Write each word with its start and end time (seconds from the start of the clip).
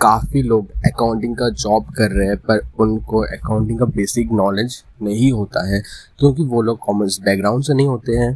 काफ़ी 0.00 0.42
लोग 0.42 0.70
अकाउंटिंग 0.86 1.36
का 1.36 1.48
जॉब 1.48 1.90
कर 1.94 2.10
रहे 2.10 2.28
हैं, 2.28 2.36
पर 2.36 2.60
उनको 2.78 3.20
अकाउंटिंग 3.20 3.78
का 3.78 3.84
बेसिक 3.84 4.32
नॉलेज 4.32 4.82
नहीं 5.02 5.32
होता 5.32 5.66
है, 5.68 5.82
क्योंकि 6.18 6.42
वो 6.42 6.62
लोग 6.62 6.78
कॉमर्स 6.78 7.20
बैकग्राउंड 7.20 7.64
से 7.64 7.74
नहीं 7.74 7.86
होते 7.86 8.12
हैं। 8.12 8.34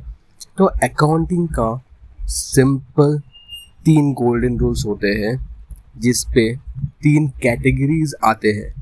तो 0.58 0.64
अकाउंटिंग 0.64 1.48
का 1.48 1.82
सिंपल 2.27 3.19
तीन 3.85 4.12
गोल्डन 4.12 4.58
रूल्स 4.58 4.85
होते 4.87 5.08
हैं, 5.08 5.37
जिस 5.99 6.24
पे 6.24 6.54
तीन 7.03 7.29
कैटेगरीज 7.42 8.15
आते 8.24 8.53
हैं। 8.53 8.72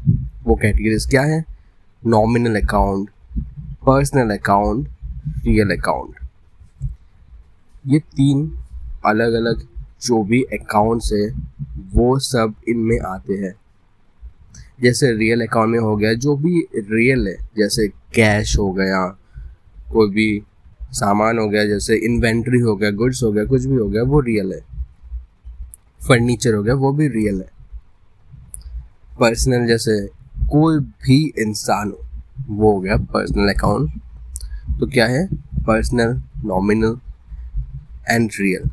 वो 0.47 0.55
कैटेगरीज 0.55 1.07
क्या 1.07 1.23
है? 1.23 1.45
Nominal 2.03 2.61
account 2.61 3.11
personal 3.87 4.37
account 4.37 4.89
real 5.45 5.71
account 5.71 6.15
ये 7.87 7.99
तीन 7.99 8.59
अलग 9.07 9.33
अलग 9.33 9.63
जो 10.03 10.23
भी 10.23 10.43
अकाउंट्स 10.43 11.13
है 11.13 11.29
वो 11.93 12.19
सब 12.19 12.55
इनमें 12.69 13.01
आते 13.01 13.35
हैं। 13.35 13.55
जैसे 14.83 15.13
रियल 15.13 15.47
अकाउंट 15.47 15.69
में 15.69 15.79
हो 15.79 15.97
गया, 15.97 16.15
जो 16.15 16.37
भी 16.37 16.69
रियल 16.77 17.29
है, 17.29 17.35
जैसे 17.35 17.89
कैश 17.89 18.59
हो 18.59 18.73
गया, 18.73 19.19
कोई 19.93 20.11
भी 20.11 20.43
सामान 20.91 21.39
हो 21.39 21.49
गया, 21.49 21.65
जैसे 21.65 21.97
इन्वेंट्री 21.97 22.61
हो 22.61 22.77
गया 22.77 22.91
गुड्स 22.91 23.23
हो 23.23 23.33
गया, 23.33 23.45
कुछ 23.45 23.65
भी 23.65 23.77
हो 23.77 23.89
गया, 23.89 24.03
वो 24.03 24.21
रियल 24.21 24.53
है। 24.53 24.61
फर्नीचर 26.09 26.55
हो 26.55 26.63
गया, 26.63 26.75
वो 26.75 26.93
भी 26.93 27.09
रियल 27.09 27.41
है। 27.41 27.53
पर्सनल 29.21 29.67
जैसे 29.67 30.07
कोई 30.51 30.79
भी 30.79 31.33
इंसान 31.39 31.91
हो, 31.91 32.07
वो 32.49 32.73
हो 32.73 32.81
गया 32.81 32.97
पर्सनल 32.97 33.53
अकाउंट 33.53 33.91
तो 34.81 34.87
क्या 34.87 35.07
है? 35.07 35.27
पर्सनल 35.37 36.23
नॉमिनल 36.45 36.99
एंड 38.11 38.31
रियल 38.41 38.71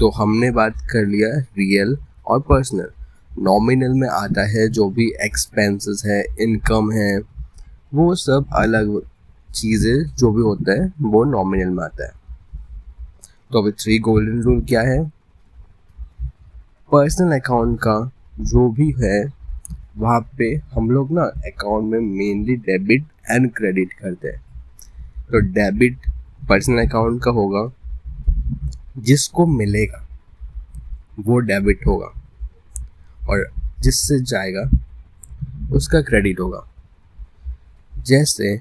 तो 0.00 0.10
हमने 0.10 0.50
बात 0.50 0.74
कर 0.92 1.06
लिया 1.06 1.28
रियल 1.38 1.96
और 2.26 2.40
पर्सनल 2.40 2.90
नॉमिनल 3.38 3.92
में 3.94 4.08
आता 4.08 4.46
है 4.46 4.68
जो 4.68 4.90
भी 4.90 5.12
एक्सपेंसेस 5.22 6.02
है 6.06 6.24
इनकम 6.40 6.92
है, 6.92 7.18
वो 7.94 8.14
सब 8.14 8.46
अलग 8.52 9.00
चीज़ें 9.54 10.16
जो 10.16 10.30
भी 10.30 10.42
होता 10.42 10.82
है, 10.82 10.92
वो 11.02 11.24
नॉमिनल 11.24 11.68
में 11.68 11.84
आता 11.84 12.04
है. 12.04 12.12
तो 13.52 13.62
अभी 13.62 13.72
थ्री 13.72 13.98
गोल्डन 13.98 14.42
रूल 14.42 14.60
क्या 14.60 14.80
है? 14.80 15.04
पर्सनल 16.92 17.38
अकाउंट 17.38 17.78
का 17.78 18.10
जो 18.40 18.68
भी 18.68 18.94
है, 19.02 19.32
वहाँ 19.96 20.30
पे 20.38 20.60
हम 20.72 20.90
लोग 20.90 21.12
ना 21.12 21.22
अकाउंट 21.22 21.92
में 21.92 22.00
मेनली 22.00 22.56
डेबिट 22.56 23.04
एंड 23.30 23.52
क्रेडिट 23.52 23.92
करते 23.92 24.28
हैं. 24.28 24.44
तो 25.32 25.40
डेबिट 25.40 25.98
पर्सनल 26.48 26.86
अकाउंट 26.86 27.22
का 27.24 27.30
होगा, 27.30 27.72
जिसको 28.98 29.46
मिलेगा 29.46 30.03
वो 31.20 31.38
डेबिट 31.38 31.86
होगा। 31.86 32.22
और 33.28 33.50
जिससे 33.80 34.20
जाएगा, 34.20 34.70
उसका 35.72 36.00
क्रेडिट 36.00 36.40
होगा। 36.40 36.68
जैसे 38.06 38.56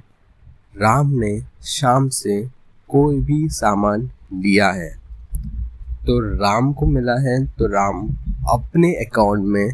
राम 0.81 1.09
ने 1.09 1.41
शाम 1.63 2.09
से 2.09 2.47
कोई 2.89 3.19
भी 3.19 3.49
सामान 3.49 4.01
लिया 4.33 4.69
है 4.69 4.89
तो 6.05 6.19
राम 6.19 6.73
को 6.73 6.85
मिला 6.85 7.21
है 7.21 7.45
तो 7.45 7.67
राम 7.67 8.09
अपने 8.49 8.93
अकाउंट 8.93 9.39
में 9.39 9.69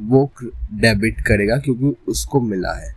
वो 0.00 0.30
डेबिट 0.74 1.20
करेगा 1.20 1.56
क्योंकि 1.56 1.96
उसको 2.08 2.40
मिला 2.40 2.72
है। 2.72 2.94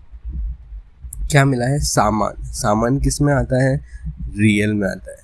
क्या 1.32 1.46
मिला 1.46 1.66
है? 1.66 1.80
सामान। 1.80 2.44
सामान 2.44 3.00
किसमें 3.00 3.34
आता 3.34 3.64
है? 3.64 3.82
रियल 4.18 4.74
में 4.74 4.88
आता 4.88 5.12
है। 5.12 5.18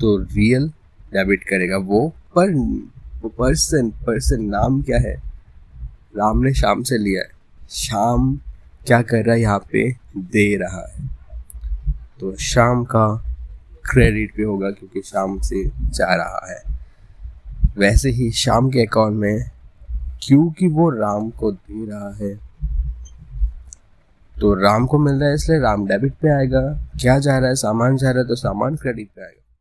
तो 0.00 0.18
रियल 0.18 0.68
डेबिट 1.12 1.44
करेगा 1.44 1.76
वो, 1.76 2.08
पर 2.08 2.50
वो 3.22 3.28
पर्सन 3.30 3.90
पर्सन 4.06 4.44
नाम 4.44 4.80
क्या 4.82 4.98
है? 4.98 5.14
राम 6.16 6.38
ने 6.38 6.52
शाम 6.54 6.82
से 6.82 6.98
लिया 6.98 7.22
है। 7.22 7.28
शाम 7.70 8.34
क्या 8.86 9.00
कर 9.02 9.24
रहा 9.24 9.34
है 9.34 9.40
यहाँ 9.40 9.58
पे? 9.72 9.90
दे 10.16 10.56
रहा 10.56 10.86
है। 10.88 11.08
तो 12.20 12.34
शाम 12.36 12.84
का 12.84 13.06
क्रेडिट 13.84 14.36
भी 14.36 14.42
होगा 14.42 14.70
क्योंकि 14.70 15.02
शाम 15.04 15.38
से 15.40 15.64
जा 15.66 16.14
रहा 16.14 16.46
है। 16.50 16.62
वैसे 17.78 18.10
ही 18.10 18.30
शाम 18.34 18.70
के 18.70 18.86
अकाउंट 18.86 19.16
में 19.16 19.50
क्योंकि 20.22 20.66
वो 20.68 20.88
राम 20.90 21.30
को 21.30 21.50
दे 21.52 21.84
रहा 21.86 22.12
है 22.16 22.34
तो 24.34 24.52
राम 24.54 24.86
को 24.86 24.98
मिल 24.98 25.14
रहा 25.14 25.28
है, 25.28 25.34
इसलिए 25.34 25.58
राम 25.60 25.86
डेबिट 25.86 26.12
पे 26.12 26.28
आएगा। 26.30 26.60
क्या 27.00 27.18
जा 27.18 27.38
रहा 27.38 27.48
है? 27.48 27.54
सामान 27.54 27.96
जा 27.96 28.10
रहा 28.10 28.22
है 28.22 28.28
तो 28.28 28.34
सामान 28.36 28.76
क्रेडिट 28.76 29.08
पे 29.16 29.22
आएगा। 29.22 29.42